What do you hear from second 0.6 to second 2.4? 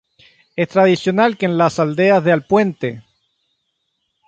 tradicional que en las Aldeas de